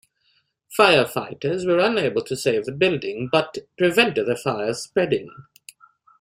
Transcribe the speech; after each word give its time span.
Firefighters 0.75 1.67
were 1.67 1.77
unable 1.77 2.23
to 2.23 2.35
save 2.35 2.65
the 2.65 2.71
building, 2.71 3.29
but 3.31 3.59
prevented 3.77 4.25
the 4.25 4.35
fire 4.35 4.73
spreading. 4.73 5.29